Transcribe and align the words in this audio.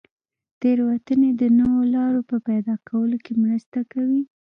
تېروتنې 0.61 1.29
د 1.41 1.43
نویو 1.57 1.83
لارو 1.95 2.21
په 2.29 2.37
پیدا 2.47 2.75
کولو 2.89 3.17
کې 3.25 3.33
مرسته 3.43 3.79
کوي. 3.91 4.21